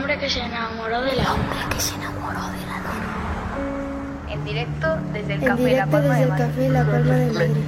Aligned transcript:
hombre 0.00 0.18
que 0.18 0.30
se 0.30 0.40
enamoró 0.40 1.02
de 1.02 1.14
la 1.14 1.32
hombre 1.34 1.58
que 1.68 1.80
se 1.80 1.94
enamoró 1.94 2.40
de 2.40 2.66
la 2.66 2.78
luna. 2.78 4.32
En 4.32 4.44
directo 4.44 4.96
desde 5.12 5.34
el 5.34 5.42
En 5.42 5.46
Café 5.46 5.62
La 5.62 5.68
directo 5.68 5.90
Palma 5.90 6.14
desde 6.14 6.16
de 6.16 6.22
el 6.22 6.28
Madrid. 6.30 6.44
Café 6.46 6.68
La 6.70 6.84
Palma 6.84 7.14
de 7.14 7.32
Madrid. 7.32 7.64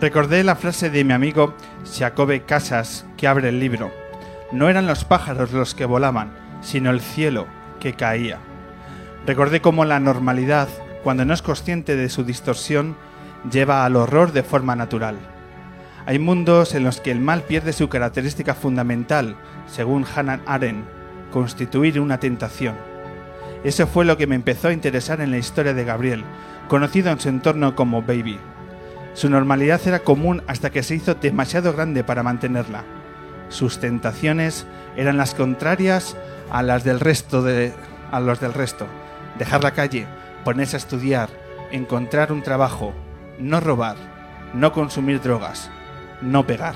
Recordé 0.00 0.44
la 0.44 0.56
frase 0.56 0.88
de 0.88 1.04
mi 1.04 1.12
amigo 1.12 1.54
Jacobe 1.84 2.40
Casas 2.44 3.04
que 3.18 3.28
abre 3.28 3.50
el 3.50 3.60
libro. 3.60 3.92
No 4.50 4.70
eran 4.70 4.86
los 4.86 5.04
pájaros 5.04 5.52
los 5.52 5.74
que 5.74 5.84
volaban, 5.84 6.32
sino 6.62 6.90
el 6.90 7.02
cielo 7.02 7.46
que 7.80 7.92
caía. 7.92 8.38
Recordé 9.26 9.60
cómo 9.60 9.84
la 9.84 10.00
normalidad, 10.00 10.68
cuando 11.04 11.26
no 11.26 11.34
es 11.34 11.42
consciente 11.42 11.96
de 11.96 12.08
su 12.08 12.24
distorsión, 12.24 12.96
lleva 13.52 13.84
al 13.84 13.94
horror 13.94 14.32
de 14.32 14.42
forma 14.42 14.74
natural. 14.74 15.18
Hay 16.06 16.18
mundos 16.18 16.74
en 16.74 16.82
los 16.82 17.02
que 17.02 17.10
el 17.10 17.20
mal 17.20 17.42
pierde 17.42 17.74
su 17.74 17.90
característica 17.90 18.54
fundamental, 18.54 19.36
según 19.66 20.06
Hannah 20.06 20.40
Arendt, 20.46 20.86
constituir 21.30 22.00
una 22.00 22.18
tentación. 22.18 22.74
Eso 23.64 23.86
fue 23.86 24.06
lo 24.06 24.16
que 24.16 24.26
me 24.26 24.36
empezó 24.36 24.68
a 24.68 24.72
interesar 24.72 25.20
en 25.20 25.30
la 25.30 25.36
historia 25.36 25.74
de 25.74 25.84
Gabriel, 25.84 26.24
conocido 26.68 27.10
en 27.10 27.20
su 27.20 27.28
entorno 27.28 27.76
como 27.76 28.00
Baby. 28.00 28.38
Su 29.14 29.28
normalidad 29.28 29.80
era 29.86 30.00
común 30.00 30.42
hasta 30.46 30.70
que 30.70 30.82
se 30.82 30.94
hizo 30.94 31.14
demasiado 31.14 31.72
grande 31.72 32.04
para 32.04 32.22
mantenerla. 32.22 32.84
Sus 33.48 33.80
tentaciones 33.80 34.66
eran 34.96 35.16
las 35.16 35.34
contrarias 35.34 36.16
a 36.50 36.62
las 36.62 36.84
del 36.84 37.00
resto 37.00 37.42
de 37.42 37.72
a 38.10 38.20
los 38.20 38.40
del 38.40 38.54
resto. 38.54 38.86
Dejar 39.38 39.62
la 39.62 39.72
calle, 39.72 40.06
ponerse 40.44 40.76
a 40.76 40.78
estudiar, 40.78 41.28
encontrar 41.70 42.32
un 42.32 42.42
trabajo, 42.42 42.92
no 43.38 43.60
robar, 43.60 43.96
no 44.54 44.72
consumir 44.72 45.20
drogas, 45.20 45.70
no 46.20 46.46
pegar. 46.46 46.74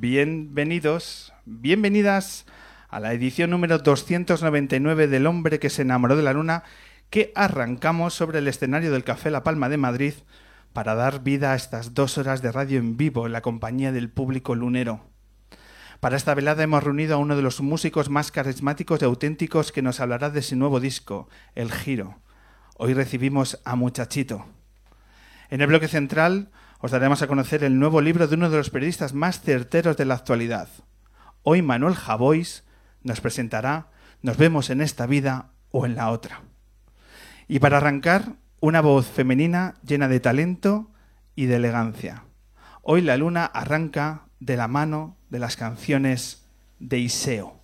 Bienvenidos, 0.00 1.34
bienvenidas 1.44 2.46
a 2.88 3.00
la 3.00 3.12
edición 3.12 3.50
número 3.50 3.76
299 3.76 5.08
del 5.08 5.26
hombre 5.26 5.58
que 5.58 5.68
se 5.68 5.82
enamoró 5.82 6.16
de 6.16 6.22
la 6.22 6.32
luna 6.32 6.62
que 7.10 7.32
arrancamos 7.34 8.14
sobre 8.14 8.38
el 8.38 8.48
escenario 8.48 8.92
del 8.92 9.04
Café 9.04 9.30
La 9.30 9.42
Palma 9.42 9.68
de 9.68 9.76
Madrid 9.76 10.14
para 10.72 10.94
dar 10.94 11.22
vida 11.22 11.52
a 11.52 11.54
estas 11.54 11.92
dos 11.92 12.16
horas 12.16 12.40
de 12.40 12.50
radio 12.50 12.78
en 12.78 12.96
vivo 12.96 13.26
en 13.26 13.32
la 13.32 13.42
compañía 13.42 13.92
del 13.92 14.08
público 14.08 14.54
lunero. 14.54 15.04
Para 16.00 16.16
esta 16.16 16.32
velada 16.32 16.62
hemos 16.62 16.82
reunido 16.82 17.16
a 17.16 17.18
uno 17.18 17.36
de 17.36 17.42
los 17.42 17.60
músicos 17.60 18.08
más 18.08 18.32
carismáticos 18.32 19.02
y 19.02 19.04
auténticos 19.04 19.70
que 19.70 19.82
nos 19.82 20.00
hablará 20.00 20.30
de 20.30 20.40
su 20.40 20.56
nuevo 20.56 20.80
disco, 20.80 21.28
El 21.54 21.70
Giro. 21.70 22.20
Hoy 22.78 22.94
recibimos 22.94 23.60
a 23.66 23.76
Muchachito. 23.76 24.46
En 25.50 25.60
el 25.60 25.66
bloque 25.66 25.88
central 25.88 26.48
os 26.80 26.90
daremos 26.90 27.20
a 27.20 27.26
conocer 27.26 27.62
el 27.62 27.78
nuevo 27.78 28.00
libro 28.00 28.26
de 28.26 28.34
uno 28.34 28.48
de 28.48 28.56
los 28.56 28.70
periodistas 28.70 29.12
más 29.12 29.40
certeros 29.40 29.96
de 29.96 30.06
la 30.06 30.14
actualidad. 30.14 30.68
Hoy 31.42 31.62
Manuel 31.62 31.94
Javois 31.94 32.64
nos 33.02 33.20
presentará 33.20 33.88
Nos 34.22 34.36
vemos 34.36 34.68
en 34.68 34.80
esta 34.82 35.06
vida 35.06 35.52
o 35.70 35.86
en 35.86 35.94
la 35.94 36.10
otra. 36.10 36.42
Y 37.48 37.58
para 37.58 37.78
arrancar, 37.78 38.36
una 38.60 38.82
voz 38.82 39.06
femenina 39.06 39.76
llena 39.82 40.08
de 40.08 40.20
talento 40.20 40.90
y 41.34 41.46
de 41.46 41.56
elegancia. 41.56 42.24
Hoy 42.82 43.00
la 43.00 43.16
luna 43.16 43.46
arranca 43.46 44.26
de 44.40 44.56
la 44.56 44.68
mano 44.68 45.16
de 45.30 45.38
las 45.38 45.56
canciones 45.56 46.46
de 46.78 46.98
Iseo. 46.98 47.59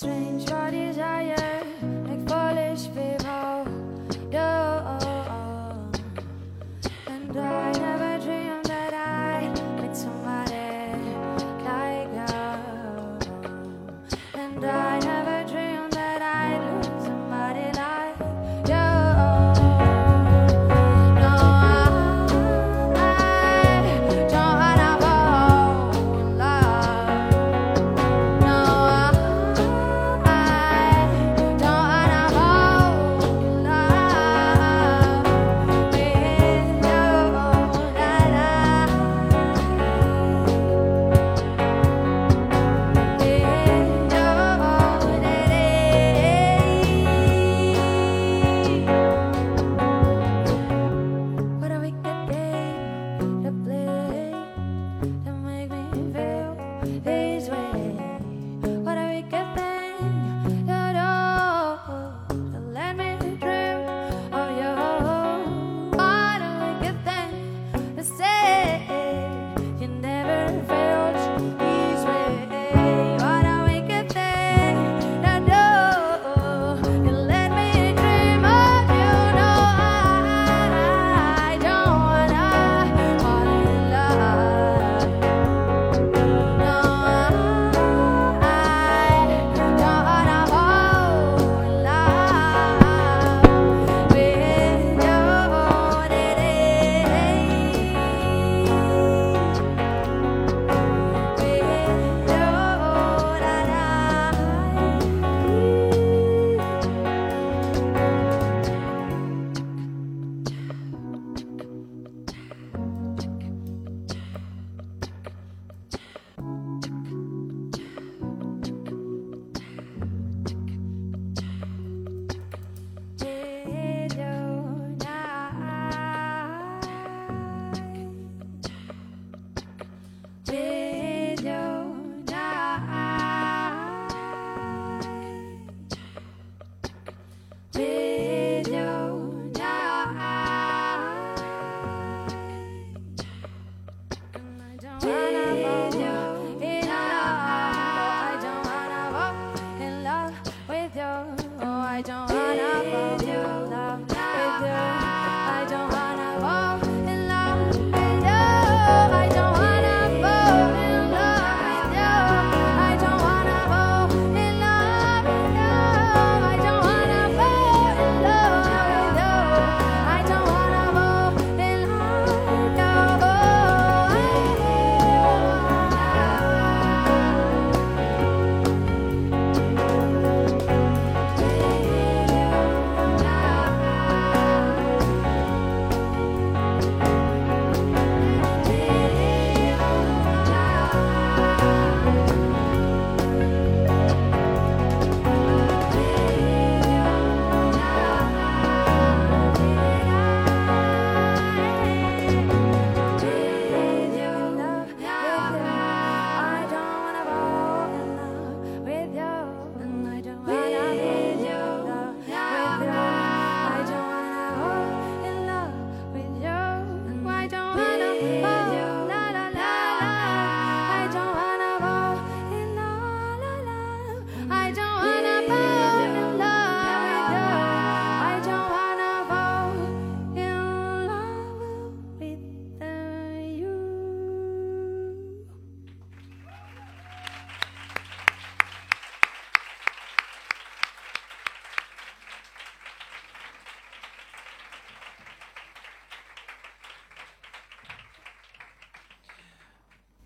strange 0.00 0.50
audience. 0.50 0.79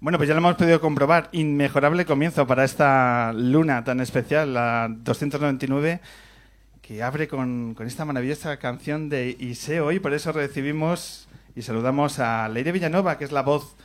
Bueno, 0.05 0.19
pues 0.19 0.29
ya 0.29 0.35
lo 0.35 0.41
hemos 0.41 0.57
podido 0.57 0.83
comprobar. 0.83 1.31
Inmejorable 1.33 2.05
comienzo 2.05 2.47
para 2.47 2.63
esta 2.63 3.33
luna 3.33 3.85
tan 3.85 4.01
especial, 4.01 4.53
la 4.53 4.89
299, 4.91 5.99
que 6.83 7.03
abre 7.03 7.27
con, 7.27 7.73
con 7.73 7.87
esta 7.87 8.05
maravillosa 8.05 8.59
canción 8.59 9.09
de 9.09 9.35
Iseo. 9.41 9.93
Y 9.93 10.01
por 10.01 10.13
eso 10.13 10.31
recibimos 10.33 11.27
y 11.57 11.63
saludamos 11.63 12.19
a 12.19 12.47
Leire 12.51 12.71
Villanova, 12.71 13.17
que 13.17 13.25
es 13.25 13.33
la 13.33 13.41
voz 13.41 13.77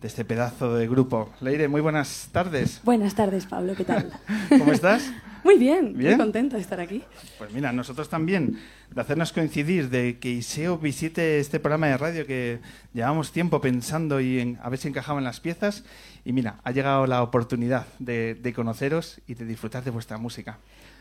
de 0.00 0.08
este 0.08 0.24
pedazo 0.24 0.74
de 0.74 0.88
grupo. 0.88 1.34
Leire, 1.42 1.68
muy 1.68 1.82
buenas 1.82 2.30
tardes. 2.32 2.80
Buenas 2.82 3.14
tardes, 3.14 3.44
Pablo, 3.44 3.74
¿qué 3.76 3.84
tal? 3.84 4.10
¿Cómo 4.48 4.72
estás? 4.72 5.12
Muy 5.44 5.56
bien, 5.58 5.94
¿Bien? 5.96 6.12
muy 6.12 6.18
contenta 6.18 6.56
de 6.56 6.62
estar 6.62 6.80
aquí. 6.80 7.02
Pues 7.38 7.52
mira, 7.52 7.72
nosotros 7.72 8.08
también, 8.08 8.58
de 8.94 9.00
hacernos 9.00 9.32
coincidir, 9.32 9.88
de 9.90 10.18
que 10.18 10.30
Iseo 10.30 10.78
visite 10.78 11.38
este 11.40 11.60
programa 11.60 11.86
de 11.88 11.96
radio 11.98 12.26
que 12.26 12.60
llevamos 12.92 13.32
tiempo 13.32 13.60
pensando 13.60 14.20
y 14.20 14.40
en- 14.40 14.58
a 14.62 14.68
ver 14.68 14.78
si 14.78 14.88
encajaban 14.88 15.24
las 15.24 15.40
piezas. 15.40 15.84
Y 16.24 16.32
mira, 16.32 16.60
ha 16.64 16.70
llegado 16.72 17.06
la 17.06 17.22
oportunidad 17.22 17.86
de, 17.98 18.34
de 18.34 18.52
conoceros 18.52 19.20
y 19.26 19.34
de 19.34 19.44
disfrutar 19.44 19.84
de 19.84 19.90
vuestra 19.90 20.18
música. 20.18 20.58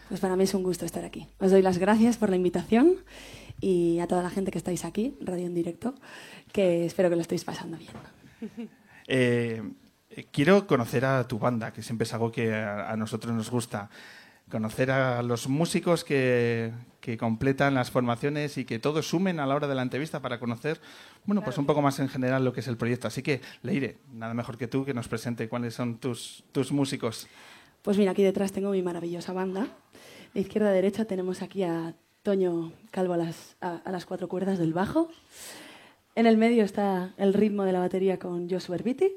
Pues 0.10 0.20
para 0.22 0.36
mí 0.38 0.44
es 0.46 0.54
un 0.54 0.64
gusto 0.64 0.86
estar 0.86 1.04
aquí. 1.04 1.28
Os 1.40 1.52
doy 1.52 1.62
las 1.62 1.78
gracias 1.80 2.16
por 2.18 2.30
la 2.30 2.38
invitación 2.38 2.96
y 3.60 4.00
a 4.00 4.08
toda 4.08 4.24
la 4.24 4.30
gente 4.30 4.52
que 4.52 4.58
estáis 4.58 4.86
aquí, 4.86 5.18
Radio 5.20 5.46
en 5.48 5.54
Directo, 5.54 5.96
que 6.54 6.86
espero 6.86 7.10
que 7.10 7.16
lo 7.16 7.22
estéis 7.22 7.44
pasando 7.44 7.78
bien. 7.78 7.92
Eh, 9.10 9.62
eh, 10.10 10.26
quiero 10.32 10.68
conocer 10.68 11.06
a 11.06 11.26
tu 11.28 11.40
banda, 11.40 11.72
que 11.72 11.82
siempre 11.82 12.04
es 12.06 12.14
algo 12.14 12.30
que 12.30 12.54
a, 12.54 12.92
a 12.92 12.98
nosotros 12.98 13.34
nos 13.34 13.50
gusta. 13.50 13.90
Conocer 14.50 14.92
a 14.92 15.22
los 15.24 15.50
músicos 15.50 16.04
que, 16.04 16.72
que 17.02 17.18
completan 17.18 17.74
las 17.74 17.92
formaciones 17.92 18.58
y 18.58 18.66
que 18.66 18.80
todos 18.80 19.08
sumen 19.08 19.40
a 19.40 19.46
la 19.46 19.56
hora 19.56 19.68
de 19.68 19.76
la 19.76 19.82
entrevista 19.82 20.22
para 20.22 20.40
conocer, 20.40 20.80
bueno, 21.26 21.42
pues 21.42 21.58
un 21.58 21.66
poco 21.66 21.82
más 21.82 22.00
en 22.00 22.10
general 22.10 22.46
lo 22.46 22.54
que 22.54 22.62
es 22.62 22.68
el 22.68 22.78
proyecto. 22.78 23.08
Así 23.08 23.22
que, 23.22 23.42
Leire, 23.62 23.98
nada 24.14 24.34
mejor 24.34 24.58
que 24.58 24.68
tú 24.68 24.86
que 24.86 24.94
nos 24.94 25.08
presente 25.08 25.50
cuáles 25.50 25.74
son 25.74 25.98
tus, 25.98 26.44
tus 26.52 26.72
músicos. 26.72 27.28
Pues 27.82 27.98
mira, 27.98 28.12
aquí 28.12 28.24
detrás 28.24 28.52
tengo 28.52 28.72
mi 28.72 28.82
maravillosa 28.82 29.34
banda. 29.34 29.68
De 30.34 30.42
izquierda 30.42 30.70
a 30.70 30.72
derecha 30.72 31.06
tenemos 31.06 31.42
aquí 31.42 31.64
a 31.64 31.94
Toño 32.24 32.72
Calvo 32.92 33.14
a 33.14 33.18
las, 33.18 33.56
a, 33.62 33.78
a 33.78 33.92
las 33.92 34.06
cuatro 34.06 34.28
cuerdas 34.28 34.60
del 34.60 34.74
bajo. 34.74 35.10
En 36.16 36.26
el 36.26 36.38
medio 36.38 36.64
está 36.64 37.14
el 37.18 37.34
ritmo 37.34 37.64
de 37.64 37.72
la 37.74 37.80
batería 37.80 38.18
con 38.20 38.50
Josu 38.50 38.74
Herbiti. 38.74 39.14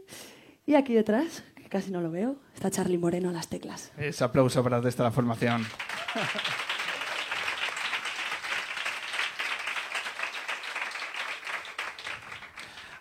Y 0.67 0.75
aquí 0.75 0.95
detrás, 0.95 1.43
casi 1.71 1.91
no 1.91 2.03
lo 2.03 2.11
veo, 2.11 2.37
está 2.55 2.71
Charlie 2.71 2.99
Moreno 2.99 3.31
a 3.31 3.33
las 3.33 3.49
teclas. 3.49 3.93
Ese 3.97 4.23
aplauso 4.25 4.63
para 4.63 4.81
desde 4.81 5.03
la 5.03 5.11
formación. 5.11 5.65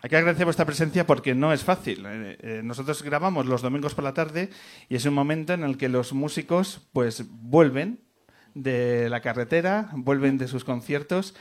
Hay 0.01 0.09
que 0.09 0.15
agradecer 0.15 0.45
vuestra 0.45 0.65
presencia 0.65 1.05
porque 1.05 1.35
no 1.35 1.51
es 1.51 1.65
fácil. 1.65 2.05
Eh, 2.05 2.37
eh, 2.39 2.61
nosotros 2.63 3.03
grabamos 3.03 3.45
los 3.45 3.61
domingos 3.61 3.95
por 3.95 4.05
la 4.05 4.13
tarde 4.13 4.49
y 4.87 4.95
es 4.95 5.05
un 5.05 5.13
momento 5.13 5.51
en 5.53 5.63
el 5.63 5.77
que 5.77 5.89
los 5.89 6.13
músicos 6.13 6.87
pues 6.93 7.25
vuelven 7.29 7.99
de 8.53 9.09
la 9.09 9.21
carretera, 9.21 9.89
vuelven 9.93 10.37
de 10.37 10.47
sus 10.47 10.63
conciertos 10.63 11.35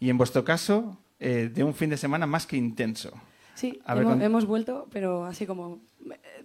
y 0.00 0.08
en 0.08 0.16
vuestro 0.16 0.42
caso 0.44 0.98
eh, 1.20 1.50
de 1.52 1.64
un 1.64 1.74
fin 1.74 1.90
de 1.90 1.98
semana 1.98 2.26
más 2.26 2.46
que 2.46 2.56
intenso. 2.56 3.12
Sí, 3.58 3.80
hemos, 3.88 4.20
hemos 4.20 4.46
vuelto, 4.46 4.86
pero 4.92 5.24
así 5.24 5.44
como 5.46 5.80
eh, 6.10 6.44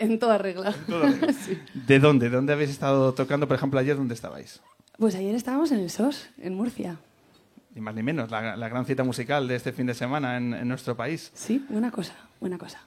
en 0.00 0.18
toda 0.18 0.38
regla. 0.38 0.74
Sí. 1.46 1.58
¿De 1.74 1.98
dónde? 2.00 2.28
¿De 2.30 2.36
dónde 2.36 2.52
habéis 2.52 2.70
estado 2.70 3.14
tocando? 3.14 3.46
Por 3.46 3.56
ejemplo, 3.56 3.78
ayer, 3.78 3.96
¿dónde 3.96 4.14
estabais? 4.14 4.60
Pues 4.98 5.14
ayer 5.14 5.34
estábamos 5.34 5.70
en 5.70 5.78
el 5.78 5.90
SOS, 5.90 6.30
en 6.38 6.54
Murcia. 6.54 6.96
Ni 7.74 7.80
más 7.80 7.94
ni 7.94 8.02
menos, 8.02 8.28
la, 8.30 8.56
la 8.56 8.68
gran 8.68 8.84
cita 8.86 9.04
musical 9.04 9.46
de 9.46 9.54
este 9.54 9.72
fin 9.72 9.86
de 9.86 9.94
semana 9.94 10.36
en, 10.36 10.52
en 10.52 10.66
nuestro 10.66 10.96
país. 10.96 11.30
Sí, 11.34 11.64
buena 11.68 11.92
cosa, 11.92 12.14
buena 12.40 12.58
cosa. 12.58 12.80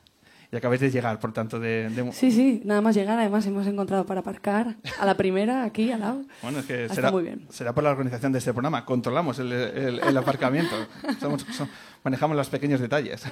Y 0.52 0.58
acabáis 0.58 0.82
de 0.82 0.92
llegar, 0.92 1.18
por 1.18 1.32
tanto, 1.32 1.62
de... 1.62 1.88
de- 1.90 2.12
Sí, 2.12 2.30
sí, 2.30 2.62
nada 2.66 2.82
más 2.82 2.94
llegar, 2.94 3.18
además 3.18 3.46
hemos 3.46 3.66
encontrado 3.68 4.06
para 4.06 4.20
aparcar 4.20 4.76
a 5.00 5.06
la 5.06 5.16
primera, 5.16 5.64
aquí 5.64 5.94
al 5.94 6.02
lado. 6.02 6.24
Bueno, 6.42 6.60
es 6.60 6.66
que 6.66 6.90
será, 6.90 7.10
muy 7.10 7.24
bien. 7.24 7.48
será 7.50 7.74
por 7.74 7.86
la 7.86 7.92
organización 7.92 8.34
de 8.34 8.40
este 8.40 8.52
programa. 8.52 8.84
Controlamos 8.84 9.40
el, 9.40 9.50
el- 9.54 10.00
el 10.00 10.18
aparcamiento. 10.18 10.76
Somos- 11.22 11.46
som- 11.58 11.70
manejamos 12.04 12.38
los 12.38 12.50
pequeños 12.50 12.80
detalles. 12.80 13.24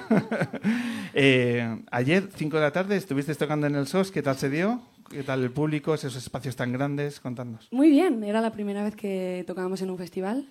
Eh, 1.12 1.82
ayer, 1.90 2.28
5 2.32 2.56
de 2.56 2.62
la 2.62 2.70
tarde, 2.70 2.96
estuvisteis 2.96 3.36
tocando 3.36 3.66
en 3.66 3.74
el 3.74 3.88
SOS. 3.88 4.12
¿Qué 4.12 4.22
tal 4.22 4.36
se 4.36 4.48
dio? 4.48 4.80
¿Qué 5.10 5.24
tal 5.24 5.42
el 5.42 5.50
público? 5.50 5.92
Esos 5.92 6.14
espacios 6.14 6.54
tan 6.54 6.72
grandes. 6.72 7.18
Contadnos. 7.18 7.66
Muy 7.72 7.90
bien, 7.90 8.22
era 8.22 8.40
la 8.40 8.52
primera 8.52 8.84
vez 8.84 8.94
que 8.94 9.42
tocábamos 9.44 9.82
en 9.82 9.90
un 9.90 9.98
festival. 9.98 10.46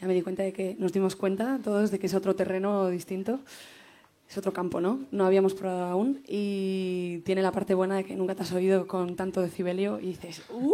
Ya 0.00 0.06
me 0.06 0.14
di 0.14 0.22
cuenta 0.22 0.44
de 0.44 0.52
que 0.52 0.76
nos 0.78 0.92
dimos 0.92 1.16
cuenta 1.16 1.58
todos 1.62 1.90
de 1.90 1.98
que 1.98 2.06
es 2.06 2.14
otro 2.14 2.36
terreno 2.36 2.88
distinto. 2.88 3.40
Es 4.30 4.38
otro 4.38 4.52
campo, 4.52 4.80
¿no? 4.80 5.00
No 5.10 5.26
habíamos 5.26 5.54
probado 5.54 5.86
aún 5.86 6.22
y 6.26 7.18
tiene 7.24 7.42
la 7.42 7.50
parte 7.50 7.74
buena 7.74 7.96
de 7.96 8.04
que 8.04 8.14
nunca 8.14 8.36
te 8.36 8.42
has 8.42 8.52
oído 8.52 8.86
con 8.86 9.16
tanto 9.16 9.40
decibelio 9.40 9.98
y 9.98 10.06
dices 10.06 10.42
¡Uh! 10.50 10.72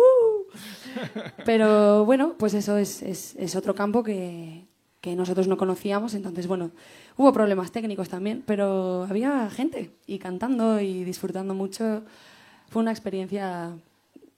Pero 1.46 2.04
bueno, 2.04 2.34
pues 2.38 2.52
eso 2.52 2.76
es, 2.76 3.00
es, 3.02 3.34
es 3.36 3.56
otro 3.56 3.74
campo 3.74 4.02
que, 4.02 4.66
que 5.02 5.16
nosotros 5.16 5.48
no 5.48 5.58
conocíamos. 5.58 6.14
Entonces, 6.14 6.46
bueno, 6.46 6.70
hubo 7.16 7.32
problemas 7.32 7.72
técnicos 7.72 8.08
también, 8.08 8.42
pero 8.46 9.04
había 9.10 9.50
gente 9.50 9.90
y 10.06 10.18
cantando 10.18 10.80
y 10.80 11.04
disfrutando 11.04 11.52
mucho. 11.52 12.04
Fue 12.70 12.80
una 12.80 12.92
experiencia 12.92 13.72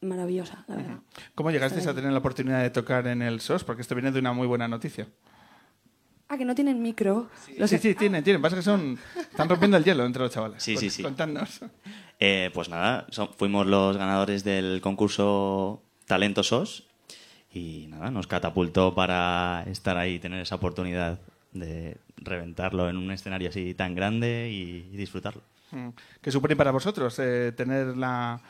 maravillosa, 0.01 0.65
la 0.67 0.77
verdad. 0.77 0.99
¿Cómo 1.35 1.51
llegasteis 1.51 1.87
a 1.87 1.95
tener 1.95 2.11
la 2.11 2.19
oportunidad 2.19 2.63
de 2.63 2.71
tocar 2.71 3.07
en 3.07 3.21
el 3.21 3.41
SOS? 3.41 3.63
Porque 3.63 3.83
esto 3.83 3.95
viene 3.95 4.11
de 4.11 4.19
una 4.19 4.33
muy 4.33 4.47
buena 4.47 4.67
noticia. 4.67 5.07
Ah, 6.29 6.39
que 6.39 6.47
no 6.47 6.55
tienen 6.55 6.81
micro. 6.81 7.29
Sí, 7.45 7.69
sé. 7.69 7.79
sí, 7.79 7.95
tienen, 7.95 8.25
tienen. 8.25 8.41
Pasa 8.41 8.57
que 8.57 8.63
son... 8.63 8.99
Están 9.15 9.49
rompiendo 9.51 9.77
el 9.77 9.85
hielo 9.85 10.07
entre 10.07 10.23
los 10.23 10.33
chavales. 10.33 10.63
Sí, 10.63 10.79
sí, 10.79 10.89
sí. 10.89 11.03
Contadnos. 11.03 11.61
Eh, 12.19 12.51
pues 12.55 12.71
nada, 12.71 13.07
fuimos 13.37 13.67
los 13.67 13.99
ganadores 13.99 14.45
del 14.45 14.81
concurso 14.81 15.83
Talento 16.07 16.43
SOS 16.43 16.85
y 17.55 17.87
nada, 17.89 18.11
nos 18.11 18.27
catapultó 18.27 18.95
para 18.95 19.65
estar 19.67 19.97
ahí 19.97 20.15
y 20.15 20.19
tener 20.19 20.41
esa 20.41 20.57
oportunidad 20.57 21.19
de 21.53 21.97
reventarlo 22.17 22.89
en 22.89 22.97
un 22.97 23.11
escenario 23.13 23.49
así 23.49 23.75
tan 23.75 23.95
grande 23.95 24.51
y, 24.51 24.89
y 24.93 24.97
disfrutarlo. 24.97 25.43
Mm. 25.71 25.89
¿Qué 26.21 26.31
supone 26.31 26.57
para 26.57 26.73
vosotros 26.73 27.19
eh, 27.19 27.53
tener 27.57 27.97
la, 27.97 28.41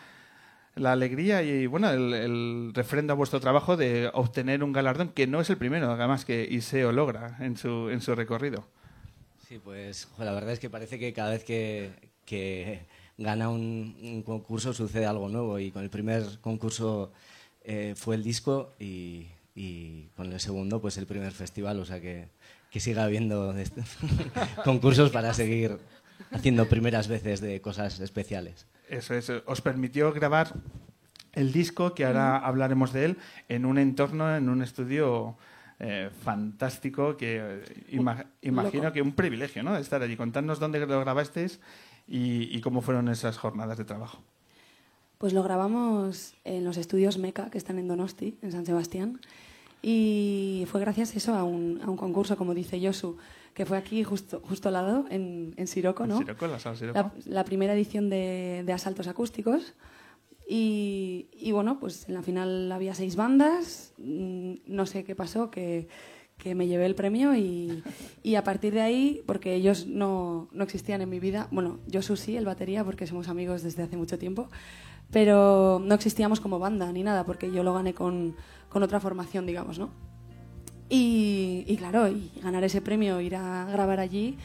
la 0.74 0.92
alegría 0.92 1.42
y 1.42 1.66
bueno 1.66 1.90
el, 1.90 2.14
el 2.14 2.72
refrendo 2.74 3.12
a 3.12 3.16
vuestro 3.16 3.40
trabajo 3.40 3.76
de 3.76 4.10
obtener 4.12 4.64
un 4.64 4.72
galardón 4.72 5.10
que 5.10 5.26
no 5.26 5.40
es 5.40 5.50
el 5.50 5.58
primero, 5.58 5.90
además 5.90 6.24
que 6.24 6.46
Iseo 6.50 6.92
logra 6.92 7.36
en 7.40 7.56
su, 7.56 7.90
en 7.90 8.00
su 8.00 8.14
recorrido? 8.14 8.64
Sí, 9.46 9.60
pues 9.62 10.08
la 10.18 10.32
verdad 10.32 10.52
es 10.52 10.60
que 10.60 10.70
parece 10.70 10.98
que 10.98 11.12
cada 11.12 11.30
vez 11.30 11.44
que, 11.44 11.90
que 12.24 12.80
gana 13.18 13.50
un, 13.50 13.96
un 14.02 14.22
concurso 14.22 14.72
sucede 14.72 15.06
algo 15.06 15.28
nuevo 15.28 15.58
y 15.58 15.70
con 15.70 15.82
el 15.82 15.90
primer 15.90 16.24
concurso 16.40 17.12
eh, 17.64 17.94
fue 17.96 18.14
el 18.16 18.22
disco 18.22 18.74
y, 18.78 19.28
y 19.54 20.08
con 20.16 20.32
el 20.32 20.40
segundo 20.40 20.80
pues 20.80 20.96
el 20.98 21.06
primer 21.06 21.32
festival, 21.32 21.80
o 21.80 21.84
sea 21.84 22.00
que, 22.00 22.28
que 22.70 22.80
siga 22.80 23.04
habiendo 23.04 23.56
este- 23.56 23.82
concursos 24.64 25.10
para 25.10 25.32
seguir 25.34 25.78
haciendo 26.30 26.68
primeras 26.68 27.08
veces 27.08 27.40
de 27.40 27.60
cosas 27.60 27.98
especiales. 28.00 28.66
Eso 28.88 29.14
es, 29.14 29.30
os 29.46 29.60
permitió 29.60 30.12
grabar 30.12 30.52
el 31.32 31.52
disco, 31.52 31.94
que 31.94 32.04
ahora 32.04 32.36
hablaremos 32.38 32.92
de 32.92 33.06
él, 33.06 33.16
en 33.48 33.64
un 33.64 33.78
entorno, 33.78 34.36
en 34.36 34.48
un 34.48 34.62
estudio 34.62 35.36
eh, 35.80 36.10
fantástico, 36.22 37.16
que 37.16 37.38
eh, 37.40 37.86
ima- 37.90 38.26
imagino 38.42 38.92
que 38.92 39.02
un 39.02 39.12
privilegio, 39.12 39.62
¿no? 39.64 39.76
Estar 39.76 40.00
allí. 40.02 40.16
Contadnos 40.16 40.60
dónde 40.60 40.78
lo 40.86 41.00
grabasteis 41.00 41.58
y, 42.06 42.56
y 42.56 42.60
cómo 42.60 42.82
fueron 42.82 43.08
esas 43.08 43.36
jornadas 43.38 43.78
de 43.78 43.84
trabajo. 43.84 44.22
Pues 45.18 45.32
lo 45.32 45.42
grabamos 45.42 46.34
en 46.44 46.64
los 46.64 46.76
estudios 46.76 47.18
Meca, 47.18 47.50
que 47.50 47.58
están 47.58 47.78
en 47.78 47.88
Donosti, 47.88 48.36
en 48.42 48.52
San 48.52 48.66
Sebastián. 48.66 49.20
Y 49.82 50.64
fue 50.70 50.80
gracias 50.80 51.14
eso 51.14 51.34
a 51.34 51.44
un, 51.44 51.80
a 51.82 51.90
un 51.90 51.96
concurso, 51.96 52.36
como 52.36 52.54
dice 52.54 52.80
Josu, 52.84 53.16
que 53.52 53.66
fue 53.66 53.76
aquí 53.76 54.02
justo, 54.02 54.40
justo 54.42 54.68
al 54.68 54.74
lado, 54.74 55.04
en, 55.10 55.52
en 55.56 55.66
Siroco, 55.66 56.06
¿no? 56.06 56.18
Siroco, 56.18 56.46
la 56.46 56.58
sala 56.58 56.76
Siroco. 56.76 56.98
La, 56.98 57.12
la 57.26 57.44
primera 57.44 57.74
edición 57.74 58.08
de, 58.08 58.62
de 58.64 58.72
Asaltos 58.72 59.06
Acústicos. 59.08 59.74
Y, 60.48 61.28
y 61.32 61.52
bueno, 61.52 61.78
pues 61.78 62.08
en 62.08 62.14
la 62.14 62.22
final 62.22 62.70
había 62.72 62.94
seis 62.94 63.16
bandas. 63.16 63.92
mm, 63.98 64.54
No 64.66 64.86
sé 64.86 65.04
qué 65.04 65.14
pasó, 65.14 65.50
que, 65.50 65.88
que 66.38 66.54
me 66.54 66.66
llevé 66.66 66.86
el 66.86 66.94
premio 66.94 67.34
y, 67.34 67.82
y 68.22 68.34
a 68.34 68.44
partir 68.44 68.74
de 68.74 68.80
ahí, 68.80 69.22
porque 69.26 69.54
ellos 69.54 69.86
no, 69.86 70.48
no 70.52 70.64
existían 70.64 71.00
en 71.02 71.08
mi 71.08 71.20
vida, 71.20 71.48
bueno, 71.50 71.78
yo 71.86 72.02
sí, 72.02 72.36
el 72.36 72.44
batería, 72.44 72.84
porque 72.84 73.06
somos 73.06 73.28
amigos 73.28 73.62
desde 73.62 73.82
hace 73.84 73.96
mucho 73.96 74.18
tiempo, 74.18 74.48
pero 75.14 75.80
no 75.80 75.94
existíamos 75.94 76.40
como 76.40 76.58
banda 76.58 76.90
ni 76.90 77.04
nada, 77.04 77.22
porque 77.22 77.52
yo 77.52 77.62
lo 77.62 77.72
gané 77.72 77.94
con, 77.94 78.34
con 78.68 78.82
otra 78.82 78.98
formación, 78.98 79.46
digamos, 79.46 79.78
¿no? 79.78 79.90
Y, 80.88 81.76
claro, 81.78 82.08
y 82.08 82.32
ganar 82.42 82.64
ese 82.64 82.80
premio, 82.80 83.20
ir 83.20 83.36
a 83.36 83.64
grabar 83.66 84.00
allí, 84.00 84.36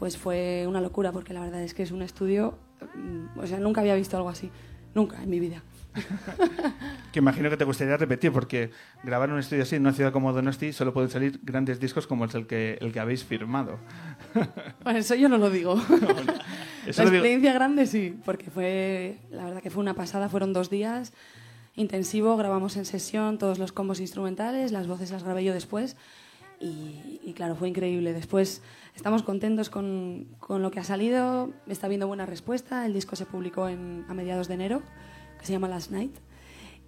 pues 0.00 0.18
fue 0.18 0.66
una 0.66 0.80
locura, 0.80 1.12
porque 1.12 1.32
la 1.32 1.40
verdad 1.40 1.62
es 1.62 1.72
que 1.72 1.84
es 1.84 1.92
un 1.92 2.02
estudio, 2.02 2.58
mm, 2.96 3.38
o 3.38 3.46
sea, 3.46 3.60
nunca 3.60 3.80
había 3.80 3.94
visto 3.94 4.16
algo 4.16 4.28
así. 4.28 4.50
Nunca 4.92 5.22
en 5.22 5.30
mi 5.30 5.38
vida. 5.38 5.62
Que 7.12 7.18
imagino 7.18 7.50
que 7.50 7.58
te 7.58 7.64
gustaría 7.64 7.96
repetir, 7.98 8.32
porque 8.32 8.70
grabar 9.02 9.30
un 9.30 9.38
estudio 9.38 9.64
así 9.64 9.76
en 9.76 9.82
una 9.82 9.92
ciudad 9.92 10.12
como 10.12 10.32
Donosti 10.32 10.72
solo 10.72 10.94
pueden 10.94 11.10
salir 11.10 11.40
grandes 11.42 11.78
discos 11.78 12.06
como 12.06 12.24
el 12.24 12.46
que, 12.46 12.78
el 12.80 12.90
que 12.92 13.00
habéis 13.00 13.24
firmado. 13.24 13.78
Bueno, 14.84 14.98
eso 14.98 15.14
yo 15.14 15.28
no 15.28 15.36
lo 15.38 15.50
digo. 15.50 15.74
Eso 16.86 17.02
la 17.02 17.04
lo 17.04 17.10
digo- 17.10 17.16
experiencia 17.24 17.52
grande 17.52 17.86
sí, 17.86 18.18
porque 18.24 18.50
fue, 18.50 19.18
la 19.30 19.44
verdad 19.44 19.62
que 19.62 19.70
fue 19.70 19.80
una 19.82 19.94
pasada, 19.94 20.28
fueron 20.28 20.52
dos 20.52 20.68
días 20.70 21.12
intensivo, 21.76 22.36
grabamos 22.36 22.76
en 22.76 22.84
sesión 22.84 23.38
todos 23.38 23.58
los 23.58 23.72
combos 23.72 24.00
instrumentales, 24.00 24.72
las 24.72 24.86
voces 24.88 25.10
las 25.12 25.22
grabé 25.22 25.44
yo 25.44 25.52
después 25.54 25.96
y, 26.60 27.20
y 27.24 27.32
claro, 27.34 27.54
fue 27.56 27.68
increíble. 27.68 28.12
Después 28.12 28.62
estamos 28.96 29.22
contentos 29.22 29.70
con, 29.70 30.26
con 30.40 30.60
lo 30.62 30.70
que 30.70 30.80
ha 30.80 30.84
salido, 30.84 31.50
está 31.68 31.86
habiendo 31.86 32.06
buena 32.08 32.26
respuesta, 32.26 32.84
el 32.86 32.92
disco 32.94 33.14
se 33.16 33.26
publicó 33.26 33.68
en, 33.68 34.04
a 34.08 34.14
mediados 34.14 34.48
de 34.48 34.54
enero, 34.54 34.82
que 35.42 35.46
se 35.48 35.52
llama 35.52 35.68
Last 35.68 35.90
Night. 35.90 36.14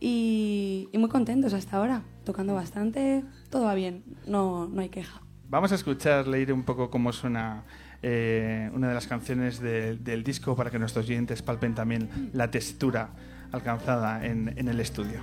Y, 0.00 0.88
y 0.92 0.98
muy 0.98 1.08
contentos 1.08 1.52
hasta 1.54 1.76
ahora, 1.76 2.02
tocando 2.24 2.54
bastante, 2.54 3.24
todo 3.50 3.64
va 3.64 3.74
bien, 3.74 4.02
no, 4.26 4.66
no 4.66 4.80
hay 4.80 4.88
queja. 4.88 5.20
Vamos 5.48 5.72
a 5.72 5.74
escuchar, 5.76 6.26
leer 6.26 6.52
un 6.52 6.62
poco 6.62 6.90
cómo 6.90 7.12
suena 7.12 7.64
eh, 8.02 8.70
una 8.74 8.88
de 8.88 8.94
las 8.94 9.06
canciones 9.06 9.60
de- 9.60 9.96
del 9.96 10.22
disco 10.24 10.56
para 10.56 10.70
que 10.70 10.78
nuestros 10.78 11.06
oyentes 11.06 11.42
palpen 11.42 11.74
también 11.74 12.30
la 12.32 12.50
textura 12.50 13.10
alcanzada 13.52 14.24
en, 14.26 14.52
en 14.58 14.68
el 14.68 14.80
estudio. 14.80 15.20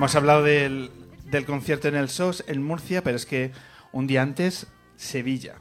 Hemos 0.00 0.14
hablado 0.16 0.42
del, 0.42 0.90
del 1.26 1.44
concierto 1.44 1.86
en 1.86 1.94
el 1.94 2.08
SOS 2.08 2.44
en 2.46 2.62
Murcia, 2.64 3.02
pero 3.04 3.16
es 3.16 3.26
que 3.26 3.52
un 3.92 4.06
día 4.06 4.22
antes, 4.22 4.66
Sevilla. 4.96 5.56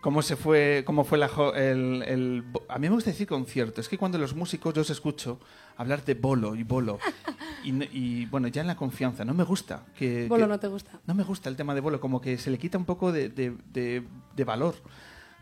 ¿Cómo 0.00 0.22
se 0.22 0.36
fue, 0.36 0.84
cómo 0.86 1.04
fue 1.04 1.18
la, 1.18 1.28
el, 1.54 2.02
el 2.06 2.44
A 2.70 2.78
mí 2.78 2.88
me 2.88 2.94
gusta 2.94 3.10
decir 3.10 3.26
concierto. 3.26 3.82
Es 3.82 3.90
que 3.90 3.98
cuando 3.98 4.16
los 4.16 4.34
músicos 4.34 4.72
yo 4.72 4.80
os 4.80 4.88
escucho 4.88 5.38
hablar 5.76 6.02
de 6.02 6.14
bolo 6.14 6.54
y 6.56 6.62
bolo. 6.62 6.98
Y, 7.62 7.72
y, 7.94 8.24
bueno, 8.24 8.48
ya 8.48 8.62
en 8.62 8.68
la 8.68 8.74
confianza. 8.76 9.22
No 9.22 9.34
me 9.34 9.44
gusta. 9.44 9.84
Que, 9.94 10.26
Bolo 10.26 10.46
que- 10.46 10.48
no 10.48 10.58
te 10.58 10.68
gusta. 10.68 10.98
No 11.06 11.12
me 11.14 11.22
gusta 11.24 11.50
el 11.50 11.56
tema 11.56 11.74
de 11.74 11.82
bolo. 11.82 12.00
Como 12.00 12.18
que 12.22 12.38
se 12.38 12.50
le 12.50 12.56
quita 12.56 12.78
un 12.78 12.86
poco 12.86 13.12
de, 13.12 13.28
de- 13.28 13.54
de- 13.70 14.02
de 14.34 14.44
valor. 14.44 14.76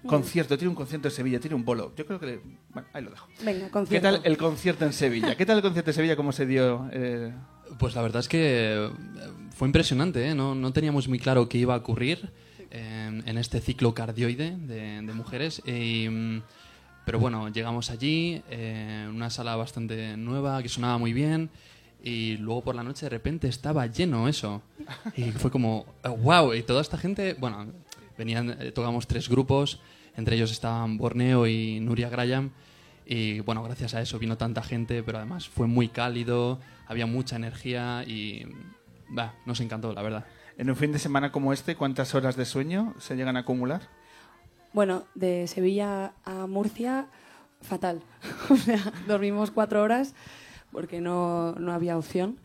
Concierto. 0.05 0.59
Tiene 0.59 0.71
un 0.71 0.75
concierto 0.75 1.07
en 1.07 1.15
Sevilla. 1.15 1.39
Tiene 1.39 1.55
un 1.55 1.65
bolo. 1.65 1.95
Yo 1.95 2.05
creo 2.07 2.19
que... 2.19 2.27
le- 2.27 2.41
Bueno, 2.71 2.89
ahí 2.93 3.05
lo 3.05 3.11
dejo. 3.11 3.29
Venga, 3.45 3.67
¿Qué 3.67 3.71
concierto. 3.71 4.09
tal 4.11 4.21
el 4.25 4.37
concierto 4.37 4.85
en 4.85 4.93
Sevilla? 4.93 5.37
¿Qué 5.37 5.47
tal 5.47 5.59
el 5.59 5.63
concierto 5.63 5.93
en 5.93 5.95
Sevilla? 5.95 6.17
¿Cómo 6.17 6.33
se 6.33 6.45
dio? 6.45 6.89
eh, 6.91 7.33
Pues 7.79 7.95
la 7.95 8.03
verdad 8.03 8.21
es 8.21 8.29
que 8.29 8.75
eh, 8.77 8.91
fue 9.55 9.69
impresionante, 9.69 10.29
¿eh? 10.29 10.35
no, 10.35 10.55
no 10.55 10.73
teníamos 10.73 11.09
muy 11.09 11.19
claro 11.19 11.49
qué 11.49 11.59
iba 11.59 11.75
a 11.75 11.79
ocurrir 11.79 12.31
eh, 12.71 13.23
en 13.25 13.39
este 13.39 13.61
ciclo 13.61 13.95
cardioide 13.95 14.57
de, 14.57 15.03
mujeres. 15.15 15.63
mm, 15.67 16.39
pero 17.05 17.19
bueno, 17.19 17.49
llegamos 17.49 17.91
allí, 17.91 18.43
eh, 18.51 19.05
en 19.05 19.15
una 19.15 19.31
sala 19.31 19.57
bastante 19.57 20.17
nueva, 20.17 20.63
que 20.63 20.69
sonaba 20.69 20.99
muy 20.99 21.13
bien, 21.13 21.51
y 22.03 22.37
luego 22.37 22.63
por 22.63 22.75
la 22.75 22.83
noche 22.83 23.07
de 23.07 23.11
repente 23.11 23.49
estaba 23.49 23.87
lleno 23.87 24.29
eso. 24.29 24.63
Y 25.17 25.33
fue 25.33 25.51
como, 25.51 25.87
wow, 26.05 26.53
y 26.55 26.63
toda 26.63 26.83
esta 26.83 26.99
gente, 26.99 27.35
bueno, 27.35 27.67
venían, 28.19 28.57
tocamos 28.75 29.07
tres 29.07 29.29
grupos, 29.29 29.81
entre 30.17 30.37
ellos 30.37 30.53
estaban 30.53 30.99
Borneo 30.99 31.47
y 31.47 31.81
Nuria 31.81 32.11
Graham. 32.11 32.51
Y 33.11 33.41
bueno, 33.41 33.63
gracias 33.63 33.95
a 33.95 34.03
eso 34.03 34.19
vino 34.19 34.37
tanta 34.37 34.63
gente, 34.63 35.03
pero 35.03 35.17
además 35.17 35.49
fue 35.49 35.67
muy 35.67 35.89
cálido, 35.89 36.61
había 36.87 37.07
mucha 37.07 37.37
energía 37.37 38.05
y 38.07 38.47
bah, 39.09 39.35
nos 39.47 39.61
encantó, 39.61 39.95
la 39.95 40.03
verdad. 40.03 40.27
En 40.59 40.69
un 40.69 40.77
fin 40.77 40.93
de 40.93 40.99
semana 40.99 41.33
como 41.33 41.55
este, 41.55 41.75
¿cuántas 41.75 42.15
horas 42.15 42.37
de 42.37 42.45
sueño 42.45 42.95
se 42.99 43.17
llegan 43.17 43.39
a 43.39 43.41
acumular? 43.41 43.89
Bueno, 44.75 45.05
de 45.15 45.47
Sevilla 45.47 46.13
a 46.27 46.47
Murcia, 46.47 47.07
fatal. 47.63 48.03
O 48.51 48.57
sea, 48.57 48.93
dormimos 49.07 49.51
cuatro 49.51 49.83
horas 49.83 50.15
porque 50.71 51.01
no, 51.01 51.53
no 51.53 51.73
había 51.73 51.97
opción 51.97 52.39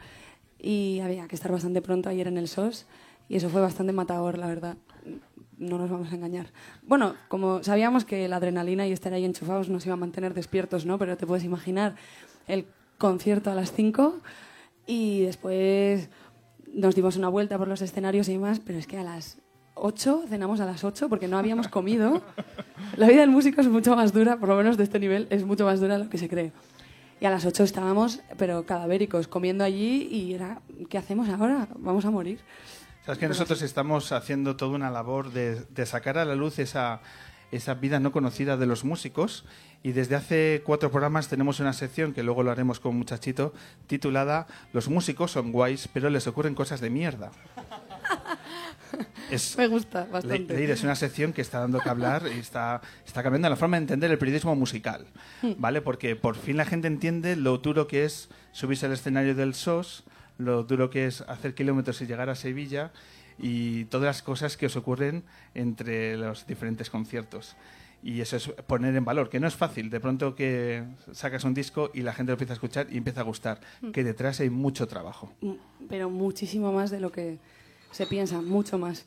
y 0.60 1.02
había 1.02 1.28
que 1.28 1.36
estar 1.36 1.52
bastante 1.52 1.82
pronto 1.82 2.08
ayer 2.08 2.28
en 2.28 2.38
el 2.38 2.48
SOS 2.48 2.86
y 3.28 3.36
eso 3.36 3.50
fue 3.50 3.60
bastante 3.60 3.92
matador, 3.92 4.38
la 4.38 4.48
verdad. 4.48 4.78
No 5.64 5.78
nos 5.78 5.90
vamos 5.90 6.12
a 6.12 6.16
engañar. 6.16 6.48
Bueno, 6.84 7.16
como 7.28 7.64
sabíamos 7.64 8.06
que 8.06 8.28
la 8.28 8.36
adrenalina 8.38 8.86
y 8.88 8.92
estar 8.92 9.14
ahí 9.14 9.26
enchufados 9.26 9.70
nos 9.70 9.86
iba 9.86 9.94
a 9.94 9.98
mantener 9.98 10.34
despiertos, 10.34 10.86
¿no? 10.86 10.98
Pero 10.98 11.18
te 11.18 11.26
puedes 11.26 11.44
imaginar 11.44 11.96
el 12.48 12.66
concierto 12.98 13.52
a 13.52 13.56
las 13.56 13.72
5 13.72 14.20
y 14.86 15.22
después 15.22 16.10
nos 16.74 16.96
dimos 16.96 17.16
una 17.18 17.30
vuelta 17.30 17.58
por 17.58 17.68
los 17.68 17.82
escenarios 17.82 18.28
y 18.30 18.34
demás, 18.34 18.60
pero 18.60 18.80
es 18.80 18.88
que 18.88 18.98
a 18.98 19.04
las 19.04 19.38
8 19.76 20.26
cenamos 20.28 20.60
a 20.60 20.66
las 20.66 20.84
8 20.84 21.10
porque 21.10 21.28
no 21.28 21.38
habíamos 21.38 21.68
comido. 21.68 22.22
La 22.98 23.08
vida 23.08 23.22
del 23.22 23.30
músico 23.30 23.62
es 23.62 23.68
mucho 23.68 23.96
más 23.96 24.14
dura, 24.14 24.38
por 24.38 24.50
lo 24.50 24.56
menos 24.56 24.78
de 24.78 24.84
este 24.84 25.00
nivel, 25.00 25.28
es 25.30 25.46
mucho 25.46 25.66
más 25.66 25.80
dura 25.80 25.98
de 25.98 26.04
lo 26.04 26.10
que 26.10 26.18
se 26.18 26.30
cree. 26.30 26.52
Y 27.20 27.26
a 27.26 27.30
las 27.30 27.46
8 27.46 27.64
estábamos, 27.64 28.22
pero 28.38 28.66
cadavéricos, 28.66 29.28
comiendo 29.28 29.64
allí 29.64 30.08
y 30.12 30.34
era, 30.34 30.62
¿qué 30.90 30.98
hacemos 30.98 31.30
ahora? 31.30 31.68
Vamos 31.78 32.06
a 32.06 32.12
morir. 32.12 32.40
Sabes 33.06 33.20
que 33.20 33.28
nosotros 33.28 33.62
estamos 33.62 34.12
haciendo 34.12 34.56
toda 34.56 34.72
una 34.76 34.90
labor 34.90 35.32
de, 35.32 35.56
de 35.66 35.86
sacar 35.86 36.18
a 36.18 36.26
la 36.26 36.36
luz 36.36 36.60
esa, 36.60 37.02
esa 37.52 37.74
vida 37.74 38.00
no 38.00 38.12
conocida 38.14 38.56
de 38.56 38.66
los 38.66 38.86
músicos 38.86 39.44
y 39.84 39.92
desde 39.92 40.16
hace 40.16 40.62
cuatro 40.66 40.90
programas 40.90 41.28
tenemos 41.28 41.60
una 41.60 41.74
sección 41.74 42.14
que 42.14 42.24
luego 42.24 42.44
lo 42.44 42.52
haremos 42.52 42.80
con 42.80 42.92
un 42.92 43.00
muchachito 43.00 43.54
titulada 43.88 44.48
Los 44.72 44.88
músicos 44.88 45.32
son 45.32 45.52
guays 45.52 45.90
pero 45.94 46.10
les 46.10 46.28
ocurren 46.28 46.56
cosas 46.56 46.80
de 46.82 46.90
mierda. 46.90 47.32
Es, 49.32 49.58
Me 49.58 49.66
gusta 49.68 50.06
Le- 50.06 50.12
bastante. 50.12 50.72
Es 50.72 50.84
una 50.84 50.94
sección 50.96 51.34
que 51.34 51.42
está 51.42 51.60
dando 51.60 51.80
que 51.80 51.90
hablar 51.90 52.24
y 52.28 52.38
está, 52.38 52.82
está 53.04 53.24
cambiando 53.24 53.50
la 53.50 53.56
forma 53.56 53.78
de 53.78 53.84
entender 53.84 54.12
el 54.12 54.20
periodismo 54.20 54.56
musical, 54.56 55.08
¿vale? 55.58 55.82
Porque 55.82 56.16
por 56.16 56.36
fin 56.36 56.58
la 56.58 56.66
gente 56.66 56.88
entiende 56.88 57.36
lo 57.36 57.58
duro 57.58 57.88
que 57.88 58.06
es 58.06 58.30
subirse 58.52 58.86
al 58.86 58.92
escenario 58.92 59.34
del 59.34 59.56
SOS, 59.56 60.04
lo 60.38 60.64
duro 60.64 60.90
que 60.90 61.06
es 61.06 61.22
hacer 61.22 61.54
kilómetros 61.54 62.02
y 62.02 62.06
llegar 62.06 62.30
a 62.30 62.36
Sevilla 62.36 62.92
y 63.38 63.86
todas 63.86 64.06
las 64.06 64.22
cosas 64.22 64.58
que 64.58 64.68
os 64.68 64.76
ocurren 64.76 65.24
entre 65.54 66.18
los 66.18 66.46
diferentes 66.46 66.90
conciertos. 66.90 67.56
Y 68.04 68.20
eso 68.20 68.36
es 68.36 68.50
poner 68.68 68.96
en 68.96 69.06
valor, 69.06 69.30
que 69.30 69.40
no 69.40 69.48
es 69.48 69.56
fácil. 69.56 69.90
De 69.90 70.02
pronto 70.02 70.36
que 70.36 70.84
sacas 71.14 71.46
un 71.46 71.54
disco 71.54 71.90
y 71.94 72.02
la 72.02 72.14
gente 72.14 72.32
lo 72.32 72.34
empieza 72.34 72.54
a 72.54 72.56
escuchar 72.56 72.88
y 72.90 72.98
empieza 72.98 73.22
a 73.22 73.24
gustar, 73.24 73.62
que 73.94 74.04
detrás 74.04 74.42
hay 74.42 74.50
mucho 74.50 74.88
trabajo. 74.88 75.32
Mm, 75.40 75.54
Pero 75.88 76.10
muchísimo 76.10 76.74
más 76.74 76.92
de 76.92 77.00
lo 77.00 77.12
que 77.12 77.40
se 77.92 78.06
piensa, 78.06 78.42
mucho 78.42 78.78
más. 78.78 79.06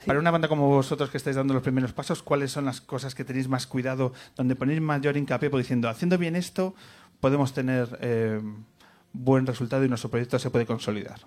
Sí. 0.00 0.06
Para 0.06 0.18
una 0.18 0.30
banda 0.30 0.48
como 0.48 0.68
vosotros 0.68 1.10
que 1.10 1.16
estáis 1.16 1.36
dando 1.36 1.54
los 1.54 1.62
primeros 1.62 1.92
pasos, 1.94 2.22
¿cuáles 2.22 2.50
son 2.50 2.66
las 2.66 2.82
cosas 2.82 3.14
que 3.14 3.24
tenéis 3.24 3.48
más 3.48 3.66
cuidado, 3.66 4.12
donde 4.36 4.54
ponéis 4.54 4.80
mayor 4.82 5.16
hincapié, 5.16 5.48
pues 5.48 5.64
diciendo, 5.64 5.88
haciendo 5.88 6.18
bien 6.18 6.36
esto, 6.36 6.74
podemos 7.20 7.54
tener 7.54 7.98
eh, 8.02 8.40
buen 9.12 9.46
resultado 9.46 9.84
y 9.84 9.88
nuestro 9.88 10.10
proyecto 10.10 10.38
se 10.38 10.50
puede 10.50 10.66
consolidar? 10.66 11.20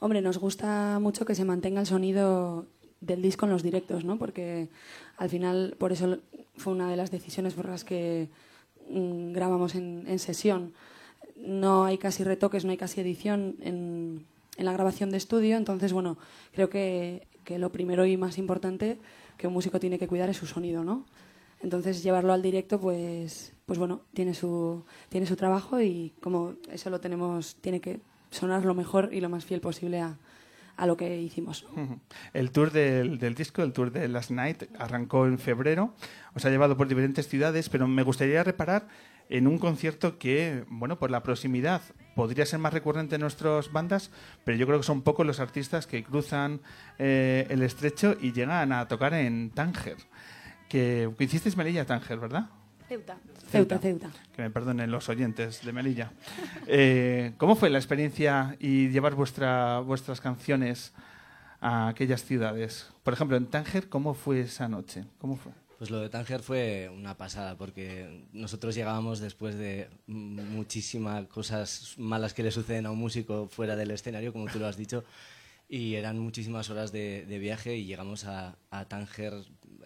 Hombre, 0.00 0.20
nos 0.20 0.38
gusta 0.38 0.98
mucho 1.00 1.24
que 1.24 1.34
se 1.34 1.44
mantenga 1.44 1.80
el 1.80 1.86
sonido 1.86 2.66
del 3.00 3.22
disco 3.22 3.46
en 3.46 3.52
los 3.52 3.62
directos, 3.62 4.04
¿no? 4.04 4.18
Porque 4.18 4.68
al 5.16 5.28
final, 5.28 5.74
por 5.78 5.92
eso 5.92 6.18
fue 6.56 6.72
una 6.72 6.90
de 6.90 6.96
las 6.96 7.10
decisiones 7.10 7.54
por 7.54 7.68
las 7.68 7.84
que 7.84 8.28
mm, 8.90 9.32
grabamos 9.32 9.74
en, 9.74 10.04
en 10.06 10.18
sesión. 10.18 10.72
No 11.36 11.84
hay 11.84 11.98
casi 11.98 12.24
retoques, 12.24 12.64
no 12.64 12.70
hay 12.70 12.76
casi 12.76 13.00
edición 13.00 13.56
en, 13.60 14.26
en 14.56 14.64
la 14.64 14.72
grabación 14.72 15.10
de 15.10 15.16
estudio, 15.16 15.56
entonces, 15.56 15.92
bueno, 15.92 16.18
creo 16.52 16.68
que, 16.68 17.26
que 17.44 17.58
lo 17.58 17.70
primero 17.70 18.04
y 18.04 18.16
más 18.16 18.38
importante 18.38 18.98
que 19.36 19.46
un 19.46 19.52
músico 19.52 19.80
tiene 19.80 19.98
que 19.98 20.08
cuidar 20.08 20.28
es 20.28 20.36
su 20.36 20.46
sonido, 20.46 20.84
¿no? 20.84 21.06
Entonces, 21.60 22.02
llevarlo 22.02 22.32
al 22.32 22.42
directo, 22.42 22.80
pues, 22.80 23.52
pues 23.66 23.78
bueno, 23.78 24.02
tiene 24.14 24.34
su, 24.34 24.84
tiene 25.08 25.26
su 25.26 25.36
trabajo 25.36 25.80
y 25.80 26.12
como 26.20 26.54
eso 26.70 26.88
lo 26.90 27.00
tenemos, 27.00 27.56
tiene 27.60 27.80
que 27.80 28.00
sonar 28.30 28.64
lo 28.64 28.74
mejor 28.74 29.10
y 29.12 29.20
lo 29.20 29.28
más 29.28 29.44
fiel 29.44 29.60
posible 29.60 30.00
a, 30.00 30.18
a 30.76 30.86
lo 30.86 30.96
que 30.96 31.20
hicimos. 31.20 31.66
El 32.32 32.52
tour 32.52 32.70
del, 32.70 33.18
del 33.18 33.34
disco, 33.34 33.62
el 33.62 33.72
tour 33.72 33.90
de 33.90 34.06
Last 34.06 34.30
Night, 34.30 34.64
arrancó 34.78 35.26
en 35.26 35.38
febrero. 35.38 35.94
Os 36.34 36.44
ha 36.44 36.50
llevado 36.50 36.76
por 36.76 36.86
diferentes 36.86 37.26
ciudades, 37.26 37.68
pero 37.68 37.88
me 37.88 38.04
gustaría 38.04 38.44
reparar 38.44 38.86
en 39.28 39.46
un 39.46 39.58
concierto 39.58 40.18
que, 40.18 40.64
bueno, 40.68 40.98
por 40.98 41.10
la 41.10 41.22
proximidad 41.22 41.82
podría 42.14 42.46
ser 42.46 42.60
más 42.60 42.72
recurrente 42.72 43.16
en 43.16 43.20
nuestras 43.20 43.72
bandas, 43.72 44.10
pero 44.44 44.56
yo 44.56 44.66
creo 44.66 44.78
que 44.78 44.86
son 44.86 45.02
pocos 45.02 45.26
los 45.26 45.40
artistas 45.40 45.86
que 45.86 46.02
cruzan 46.02 46.60
eh, 46.98 47.46
el 47.50 47.62
estrecho 47.62 48.16
y 48.20 48.32
llegan 48.32 48.72
a 48.72 48.88
tocar 48.88 49.14
en 49.14 49.50
Tánger. 49.50 49.96
Que, 50.68 51.10
que 51.16 51.24
hicisteis 51.24 51.56
Melilla 51.56 51.84
Tánger, 51.84 52.18
¿verdad? 52.18 52.50
Ceuta. 52.88 53.18
Ceuta, 53.50 53.78
Ceuta. 53.78 54.10
Que 54.34 54.42
me 54.42 54.50
perdonen 54.50 54.90
los 54.90 55.08
oyentes 55.08 55.64
de 55.64 55.72
Melilla. 55.72 56.12
Eh, 56.70 57.32
¿Cómo 57.38 57.56
fue 57.56 57.70
la 57.70 57.78
experiencia 57.78 58.56
y 58.60 58.88
llevar 58.88 59.14
vuestra, 59.14 59.80
vuestras 59.80 60.20
canciones 60.20 60.92
a 61.60 61.88
aquellas 61.88 62.24
ciudades? 62.24 62.88
Por 63.02 63.14
ejemplo, 63.14 63.38
en 63.38 63.46
Tánger, 63.46 63.88
¿cómo 63.88 64.12
fue 64.12 64.40
esa 64.40 64.68
noche? 64.68 65.04
¿Cómo 65.18 65.36
fue? 65.36 65.52
Pues 65.78 65.90
lo 65.90 66.00
de 66.00 66.10
Tánger 66.10 66.42
fue 66.42 66.90
una 66.92 67.16
pasada, 67.16 67.56
porque 67.56 68.26
nosotros 68.32 68.74
llegábamos 68.74 69.20
después 69.20 69.56
de 69.56 69.88
muchísimas 70.06 71.26
cosas 71.28 71.94
malas 71.96 72.34
que 72.34 72.42
le 72.42 72.50
suceden 72.50 72.84
a 72.84 72.90
un 72.90 72.98
músico 72.98 73.48
fuera 73.48 73.76
del 73.76 73.92
escenario, 73.92 74.32
como 74.32 74.46
tú 74.46 74.58
lo 74.58 74.66
has 74.66 74.76
dicho, 74.76 75.04
y 75.68 75.94
eran 75.94 76.18
muchísimas 76.18 76.68
horas 76.70 76.90
de, 76.90 77.24
de 77.26 77.38
viaje 77.38 77.76
y 77.76 77.84
llegamos 77.84 78.24
a, 78.24 78.56
a, 78.70 78.86
Tánger 78.86 79.34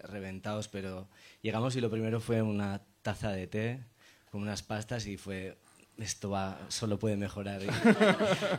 reventados, 0.03 0.67
pero 0.67 1.07
llegamos 1.41 1.75
y 1.75 1.81
lo 1.81 1.89
primero 1.89 2.19
fue 2.19 2.41
una 2.41 2.81
taza 3.01 3.31
de 3.31 3.47
té 3.47 3.79
con 4.31 4.41
unas 4.41 4.63
pastas 4.63 5.05
y 5.07 5.17
fue 5.17 5.57
esto 5.97 6.31
va 6.31 6.59
solo 6.69 6.97
puede 6.97 7.17
mejorar 7.17 7.61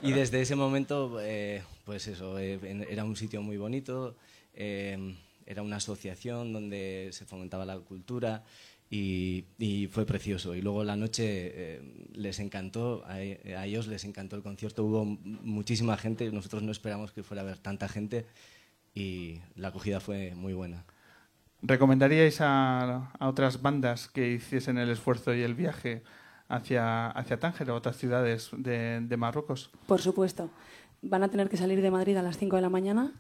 y, 0.03 0.12
desde 0.12 0.40
ese 0.40 0.55
momento 0.55 1.18
eh, 1.20 1.64
pues 1.85 2.07
eso 2.07 2.38
eh, 2.38 2.87
era 2.88 3.03
un 3.03 3.16
sitio 3.16 3.42
muy 3.42 3.57
bonito 3.57 4.16
eh, 4.55 5.16
era 5.44 5.62
una 5.62 5.77
asociación 5.77 6.53
donde 6.53 7.11
se 7.12 7.25
fomentaba 7.25 7.64
la 7.64 7.79
cultura 7.79 8.44
y, 8.88 9.88
fue 9.90 10.07
precioso. 10.07 10.55
Y 10.55 10.62
luego 10.62 10.85
la 10.85 10.94
noche 10.94 11.81
les 12.12 12.38
encantó, 12.38 13.03
a, 13.07 13.14
a, 13.14 13.66
ellos 13.66 13.88
les 13.88 14.05
encantó 14.05 14.37
el 14.37 14.42
concierto, 14.42 14.85
hubo 14.85 15.05
muchísima 15.05 15.97
gente, 15.97 16.31
nosotros 16.31 16.62
no 16.62 16.70
esperamos 16.70 17.11
que 17.11 17.25
fuera 17.25 17.42
a 17.42 17.44
haber 17.44 17.59
tanta 17.59 17.88
gente 17.88 18.25
y 18.94 19.40
la 19.57 19.68
acogida 19.68 19.99
fue 19.99 20.37
muy 20.37 20.53
buena. 20.53 20.85
¿Recomendaríais 21.66 22.40
a, 22.40 23.11
otras 23.20 23.62
bandas 23.62 24.09
que 24.09 24.33
hiciesen 24.33 24.77
el 24.77 24.90
esfuerzo 24.90 25.33
y 25.33 25.42
el 25.42 25.55
viaje 25.55 26.03
hacia, 26.48 27.09
hacia 27.09 27.40
Tánger 27.40 27.70
o 27.70 27.77
otras 27.77 27.96
ciudades 27.96 28.50
de, 28.53 29.00
de 29.00 29.16
Marruecos? 29.16 29.70
Por 29.87 30.00
supuesto 30.00 30.50
van 31.07 31.22
a 31.22 31.29
tener 31.29 31.48
que 31.48 31.57
salir 31.57 31.83
de 31.83 31.90
Madrid 31.90 32.16
a 32.16 32.22
las 32.22 32.38
5 32.38 32.57
de 32.57 32.62
la 32.62 32.70
mañana 32.70 33.12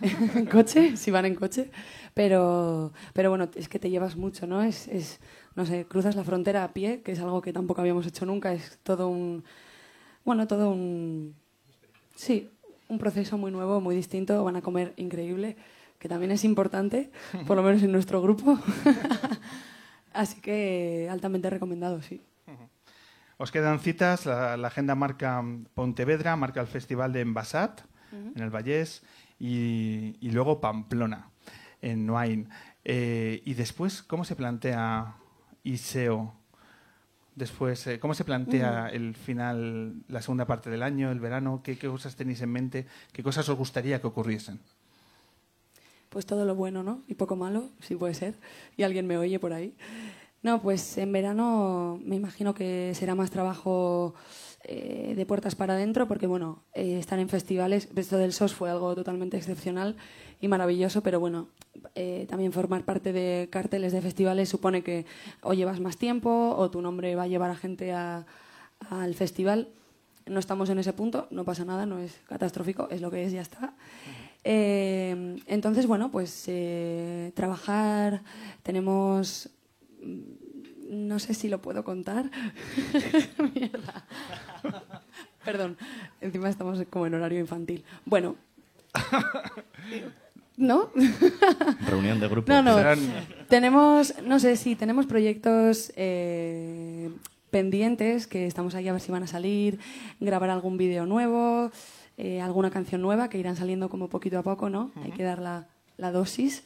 en 0.00 0.46
coche, 0.50 0.96
si 0.96 1.10
van 1.10 1.24
en 1.24 1.34
coche, 1.34 1.70
pero, 2.14 2.92
pero 3.12 3.30
bueno, 3.30 3.48
es 3.54 3.68
que 3.68 3.78
te 3.78 3.90
llevas 3.90 4.16
mucho, 4.16 4.46
¿no? 4.46 4.62
Es, 4.62 4.88
es, 4.88 5.20
no 5.54 5.64
sé, 5.64 5.86
cruzas 5.86 6.16
la 6.16 6.24
frontera 6.24 6.64
a 6.64 6.72
pie, 6.72 7.02
que 7.02 7.12
es 7.12 7.20
algo 7.20 7.40
que 7.40 7.52
tampoco 7.52 7.80
habíamos 7.80 8.06
hecho 8.06 8.26
nunca, 8.26 8.52
es 8.52 8.78
todo 8.82 9.08
un, 9.08 9.44
bueno, 10.24 10.46
todo 10.46 10.70
un, 10.70 11.34
sí, 12.16 12.50
un 12.88 12.98
proceso 12.98 13.38
muy 13.38 13.52
nuevo, 13.52 13.80
muy 13.80 13.94
distinto, 13.94 14.42
van 14.42 14.56
a 14.56 14.62
comer 14.62 14.92
increíble, 14.96 15.56
que 15.98 16.08
también 16.08 16.30
es 16.30 16.44
importante, 16.44 17.10
por 17.46 17.56
lo 17.56 17.62
menos 17.62 17.82
en 17.82 17.92
nuestro 17.92 18.22
grupo, 18.22 18.58
así 20.12 20.40
que 20.40 21.08
altamente 21.10 21.50
recomendado, 21.50 22.02
sí. 22.02 22.22
Os 23.40 23.52
quedan 23.52 23.78
citas, 23.78 24.26
la, 24.26 24.56
la, 24.56 24.66
agenda 24.66 24.96
marca 24.96 25.44
Pontevedra, 25.74 26.34
marca 26.34 26.60
el 26.60 26.66
Festival 26.66 27.12
de 27.12 27.20
Envasat, 27.20 27.82
uh 28.10 28.16
-huh. 28.16 28.32
en 28.34 28.42
el 28.42 28.50
Vallés, 28.50 29.04
y, 29.38 30.16
y, 30.20 30.30
luego 30.32 30.60
Pamplona, 30.60 31.30
en 31.80 32.04
Noain. 32.04 32.48
Eh, 32.84 33.40
y 33.44 33.54
después, 33.54 34.02
¿cómo 34.02 34.24
se 34.24 34.34
plantea 34.34 35.14
Iseo? 35.62 36.34
Después, 37.36 37.86
eh, 37.86 38.00
¿cómo 38.00 38.14
se 38.14 38.24
plantea 38.24 38.70
uh 38.70 38.86
-huh. 38.86 38.96
el 38.96 39.14
final, 39.14 40.02
la 40.08 40.20
segunda 40.20 40.44
parte 40.44 40.68
del 40.68 40.82
año, 40.82 41.12
el 41.12 41.20
verano? 41.20 41.60
¿Qué, 41.62 41.78
¿Qué 41.78 41.86
cosas 41.86 42.16
tenéis 42.16 42.42
en 42.42 42.50
mente? 42.50 42.86
¿Qué 43.12 43.22
cosas 43.22 43.48
os 43.48 43.56
gustaría 43.56 44.00
que 44.00 44.08
ocurriesen? 44.08 44.58
Pues 46.08 46.26
todo 46.26 46.44
lo 46.44 46.54
bueno, 46.54 46.82
¿no? 46.82 47.02
Y 47.06 47.14
poco 47.14 47.36
malo, 47.36 47.70
si 47.80 47.96
puede 47.96 48.14
ser. 48.14 48.34
Y 48.76 48.82
alguien 48.82 49.06
me 49.06 49.18
oye 49.18 49.38
por 49.38 49.52
ahí. 49.52 49.74
No, 50.42 50.62
pues 50.62 50.96
en 50.98 51.12
verano 51.12 52.00
me 52.04 52.16
imagino 52.16 52.54
que 52.54 52.92
será 52.94 53.14
más 53.14 53.30
trabajo 53.30 54.14
eh, 54.64 55.14
de 55.16 55.26
puertas 55.26 55.54
para 55.54 55.74
adentro, 55.74 56.06
porque 56.06 56.26
bueno, 56.26 56.62
eh, 56.74 56.98
estar 56.98 57.18
en 57.18 57.28
festivales, 57.28 57.88
esto 57.96 58.18
del 58.18 58.32
SOS 58.32 58.54
fue 58.54 58.70
algo 58.70 58.94
totalmente 58.94 59.36
excepcional 59.36 59.96
y 60.40 60.48
maravilloso, 60.48 61.02
pero 61.02 61.18
bueno, 61.20 61.48
eh, 61.94 62.26
también 62.28 62.52
formar 62.52 62.84
parte 62.84 63.12
de 63.12 63.48
carteles 63.50 63.92
de 63.92 64.00
festivales 64.00 64.48
supone 64.48 64.82
que 64.82 65.06
o 65.42 65.54
llevas 65.54 65.80
más 65.80 65.96
tiempo 65.96 66.54
o 66.56 66.70
tu 66.70 66.82
nombre 66.82 67.14
va 67.14 67.24
a 67.24 67.28
llevar 67.28 67.50
a 67.50 67.56
gente 67.56 67.92
al 67.92 69.14
festival. 69.14 69.68
No 70.28 70.40
estamos 70.40 70.70
en 70.70 70.78
ese 70.78 70.92
punto, 70.92 71.26
no 71.30 71.44
pasa 71.44 71.64
nada, 71.64 71.86
no 71.86 71.98
es 71.98 72.20
catastrófico, 72.28 72.88
es 72.90 73.00
lo 73.00 73.10
que 73.10 73.24
es, 73.24 73.32
ya 73.32 73.42
está. 73.42 73.74
entonces, 74.44 75.86
bueno, 75.86 76.10
pues 76.10 76.50
trabajar, 77.34 78.22
tenemos 78.62 79.50
no 80.88 81.18
sé 81.18 81.34
si 81.34 81.48
lo 81.48 81.60
puedo 81.60 81.84
contar. 81.84 82.30
Mierda. 83.54 84.04
Perdón, 85.44 85.76
encima 86.20 86.48
estamos 86.48 86.82
como 86.90 87.06
en 87.06 87.14
horario 87.14 87.38
infantil. 87.38 87.84
Bueno. 88.04 88.36
¿No? 90.56 90.90
Reunión 91.86 92.18
de 92.18 92.28
grupo. 92.28 92.50
No, 92.50 92.62
no. 92.62 92.76
Tenemos, 93.48 94.14
no 94.24 94.40
sé 94.40 94.56
si 94.56 94.74
tenemos 94.74 95.06
proyectos 95.06 95.92
eh, 95.94 97.10
pendientes 97.50 98.26
que 98.26 98.46
estamos 98.46 98.74
ahí 98.74 98.88
a 98.88 98.92
ver 98.92 99.00
si 99.00 99.10
van 99.12 99.22
a 99.22 99.26
salir, 99.26 99.78
grabar 100.20 100.50
algún 100.50 100.76
vídeo 100.76 101.06
nuevo, 101.06 101.70
eh, 102.16 102.40
alguna 102.40 102.70
canción 102.70 103.00
nueva 103.02 103.28
que 103.28 103.38
irán 103.38 103.56
saliendo 103.56 103.88
como 103.88 104.08
poquito 104.08 104.38
a 104.38 104.42
poco, 104.42 104.68
¿no? 104.70 104.92
Uh 104.94 105.00
-huh. 105.00 105.04
Hay 105.04 105.12
que 105.12 105.22
dar 105.22 105.38
la, 105.40 105.68
la 105.96 106.10
dosis. 106.12 106.64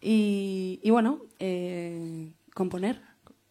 Y, 0.00 0.80
y 0.82 0.90
bueno, 0.90 1.20
eh, 1.38 2.32
componer. 2.54 3.00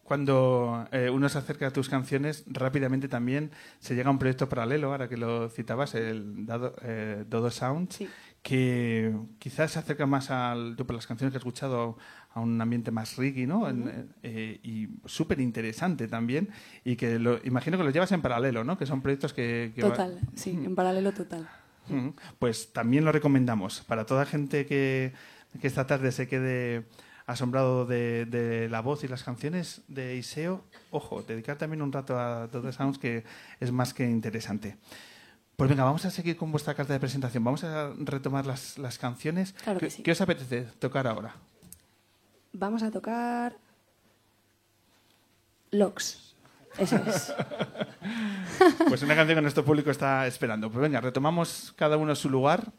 Cuando 0.04 0.88
eh, 0.94 1.10
uno 1.10 1.28
se 1.28 1.38
acerca 1.38 1.68
a 1.68 1.72
tus 1.72 1.90
canciones, 1.90 2.46
rápidamente 2.48 3.10
también 3.10 3.52
se 3.80 3.94
llega 3.94 4.08
a 4.08 4.12
un 4.12 4.20
proyecto 4.20 4.48
paralelo, 4.48 4.92
ahora 4.92 5.10
que 5.10 5.18
lo 5.18 5.50
citabas, 5.50 5.96
el 5.96 6.46
Dado, 6.46 6.76
eh, 6.82 7.26
Dodo 7.30 7.52
Sound, 7.52 7.92
sí. 7.92 8.08
Que 8.42 9.14
quizás 9.40 9.72
se 9.72 9.80
acerca 9.80 10.06
más 10.06 10.32
al, 10.32 10.76
yo 10.78 10.86
por 10.86 10.96
las 10.96 11.08
canciones 11.08 11.32
que 11.32 11.38
he 11.38 11.40
escuchado, 11.40 11.98
a 12.34 12.40
un 12.40 12.62
ambiente 12.62 12.92
más 12.92 13.16
reggae, 13.16 13.48
¿no? 13.48 13.62
Uh 13.62 13.68
-huh. 13.68 14.06
eh, 14.24 14.60
y 14.64 14.90
súper 15.06 15.40
interesante 15.40 16.08
también, 16.08 16.50
y 16.86 16.96
que 16.96 17.20
lo, 17.20 17.40
imagino 17.44 17.78
que 17.78 17.84
lo 17.84 17.90
llevas 17.90 18.12
en 18.12 18.22
paralelo, 18.22 18.64
¿no? 18.64 18.78
Que 18.78 18.86
son 18.86 19.02
proyectos 19.02 19.34
que... 19.34 19.72
que 19.76 19.82
total, 19.82 20.20
va... 20.24 20.32
sí, 20.36 20.52
en 20.52 20.76
paralelo 20.76 21.12
total. 21.14 21.50
Uh 21.90 21.94
-huh. 21.94 22.14
Pues 22.38 22.72
también 22.74 23.06
lo 23.06 23.12
recomendamos 23.12 23.82
para 23.82 24.06
toda 24.06 24.26
gente 24.26 24.66
que, 24.66 25.14
que 25.60 25.68
esta 25.68 25.88
tarde 25.88 26.12
se 26.12 26.28
quede 26.28 26.86
asombrado 27.26 27.86
de, 27.86 28.26
de, 28.26 28.70
la 28.70 28.82
voz 28.82 29.04
y 29.04 29.08
las 29.08 29.24
canciones 29.24 29.82
de 29.90 30.16
Iseo, 30.16 30.64
ojo, 30.92 31.24
dedicar 31.24 31.58
también 31.58 31.82
un 31.82 31.92
rato 31.92 32.18
a 32.18 32.48
The 32.50 32.72
Sounds 32.72 32.98
que 32.98 33.26
es 33.60 33.72
más 33.72 33.94
que 33.94 34.10
interesante. 34.10 34.78
Pues 35.58 35.72
venga, 35.72 35.84
vamos 35.86 36.06
a 36.06 36.12
seguir 36.12 36.38
con 36.38 36.52
vuestra 36.52 36.76
carta 36.76 36.94
de 36.94 37.00
presentación. 37.00 37.44
Vamos 37.44 37.64
a 37.64 37.92
retomar 37.98 38.46
las, 38.46 38.78
las 38.78 39.00
canciones. 39.00 39.54
Claro 39.54 39.80
¿Qué, 39.80 39.90
sí. 39.90 40.04
¿Qué 40.04 40.12
os 40.12 40.22
apetece 40.22 40.68
tocar 40.78 41.08
ahora? 41.08 41.34
Vamos 42.54 42.84
a 42.84 42.92
tocar 42.92 43.58
Locks. 45.72 46.36
Eso 46.78 46.98
es. 46.98 47.34
pues 48.88 49.02
una 49.02 49.16
canción 49.16 49.36
que 49.36 49.42
nuestro 49.42 49.66
público 49.66 49.90
está 49.90 50.28
esperando. 50.28 50.70
Pues 50.70 50.80
venga, 50.80 51.02
retomamos 51.02 51.74
cada 51.76 51.98
uno 51.98 52.14
su 52.14 52.30
lugar. 52.30 52.72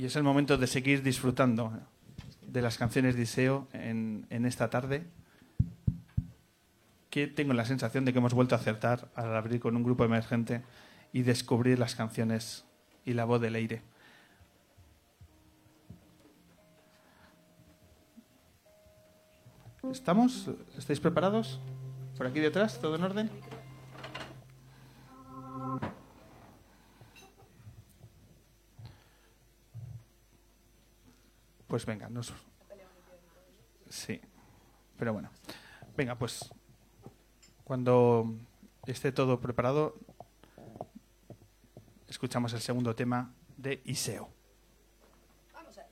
Y 0.00 0.06
es 0.06 0.16
el 0.16 0.22
momento 0.22 0.56
de 0.56 0.66
seguir 0.66 1.02
disfrutando 1.02 1.78
de 2.40 2.62
las 2.62 2.78
canciones 2.78 3.16
de 3.16 3.22
Iseo 3.24 3.68
en, 3.74 4.46
esta 4.46 4.70
tarde. 4.70 5.06
Que 7.10 7.26
tengo 7.26 7.52
la 7.52 7.66
sensación 7.66 8.06
de 8.06 8.14
que 8.14 8.18
hemos 8.18 8.32
vuelto 8.32 8.54
a 8.54 8.58
acertar 8.58 9.10
al 9.14 9.36
abrir 9.36 9.60
con 9.60 9.76
un 9.76 9.82
grupo 9.82 10.02
emergente 10.02 10.62
y 11.12 11.20
descubrir 11.20 11.78
las 11.78 11.96
canciones 11.96 12.64
y 13.04 13.12
la 13.12 13.26
voz 13.26 13.42
de 13.42 13.50
Leire. 13.50 13.82
¿Estamos? 19.92 20.48
¿Estáis 20.78 20.98
preparados? 20.98 21.60
¿Por 22.16 22.26
aquí 22.26 22.40
detrás? 22.40 22.80
¿Todo 22.80 22.96
en 22.96 23.02
orden? 23.02 23.30
Pues 31.70 31.86
venga, 31.86 32.08
nos... 32.08 32.32
Sí, 33.88 34.20
pero 34.98 35.12
bueno. 35.12 35.30
Venga, 35.96 36.18
pues 36.18 36.52
cuando 37.62 38.34
esté 38.86 39.12
todo 39.12 39.40
preparado, 39.40 39.94
escuchamos 42.08 42.52
el 42.54 42.60
segundo 42.60 42.96
tema 42.96 43.32
de 43.56 43.82
Iseo. 43.84 44.28
Vamos 45.52 45.78
a 45.78 45.86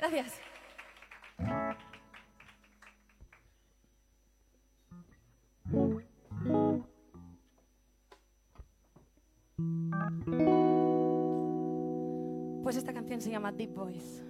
Gracias. 0.00 0.40
Pues 12.62 12.76
esta 12.76 12.94
canción 12.94 13.20
se 13.20 13.30
llama 13.30 13.52
Deep 13.52 13.74
Voice. 13.74 14.29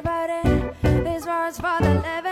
about 0.00 0.30
it. 0.30 0.82
This 0.82 1.26
one's 1.26 1.56
for 1.60 1.78
the 1.80 1.94
living. 2.02 2.29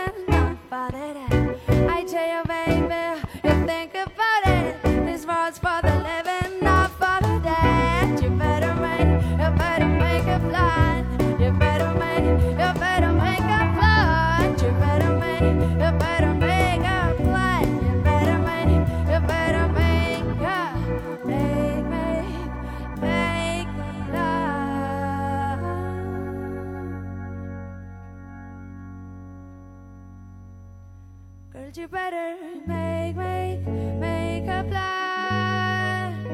But 31.69 31.77
you 31.77 31.87
better 31.87 32.35
make, 32.65 33.15
make, 33.15 33.67
make 33.99 34.47
a 34.47 34.65
plan. 34.67 36.25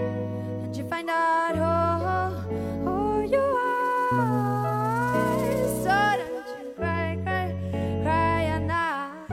And 0.64 0.74
you 0.74 0.88
find 0.88 1.10
out 1.10 1.58
who, 1.58 1.66
who 2.06 2.90
who 2.90 3.22
you 3.30 3.42
are. 3.42 4.14
So 5.84 5.92
don't 5.92 6.48
you 6.48 6.72
cry, 6.78 7.20
cry, 7.26 7.54
cry 8.02 8.44
at 8.46 8.62
night. 8.62 9.28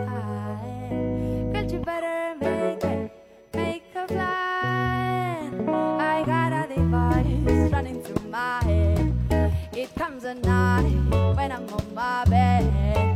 Girl, 1.52 1.66
you 1.70 1.78
better 1.78 2.34
make, 2.40 2.82
make, 2.82 3.12
make 3.54 3.84
a 3.94 4.04
plan. 4.08 5.68
I 6.00 6.24
got 6.26 6.52
a 6.52 6.66
device 6.74 7.70
running 7.72 8.02
through 8.02 8.28
my 8.28 8.64
head. 8.64 9.14
It 9.72 9.94
comes 9.94 10.24
at 10.24 10.38
night 10.38 11.36
when 11.36 11.52
I'm 11.52 11.68
on 11.72 11.94
my 11.94 12.24
bed. 12.24 13.11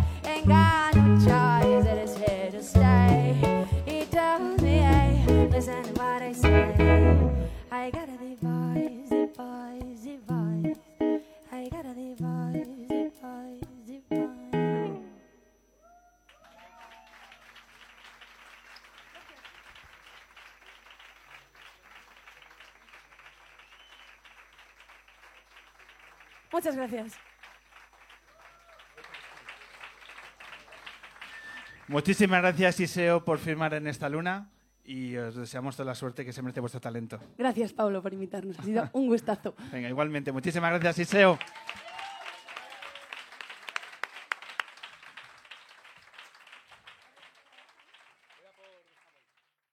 gracias. 26.90 27.18
Muchísimas 31.88 32.40
gracias, 32.40 32.80
Iseo, 32.80 33.24
por 33.24 33.38
firmar 33.38 33.74
en 33.74 33.86
esta 33.86 34.08
luna 34.08 34.50
y 34.84 35.16
os 35.16 35.36
deseamos 35.36 35.76
toda 35.76 35.86
la 35.86 35.94
suerte 35.94 36.24
que 36.24 36.32
se 36.32 36.42
merece 36.42 36.60
vuestro 36.60 36.80
talento. 36.80 37.20
Gracias, 37.38 37.72
Pablo, 37.72 38.02
por 38.02 38.12
invitarnos. 38.12 38.58
Ha 38.58 38.62
sido 38.62 38.88
un 38.92 39.06
gustazo. 39.06 39.54
Venga, 39.72 39.88
igualmente. 39.88 40.32
Muchísimas 40.32 40.70
gracias, 40.70 40.98
Iseo. 40.98 41.38